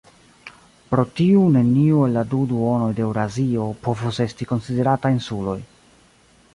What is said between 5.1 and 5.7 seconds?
insuloj.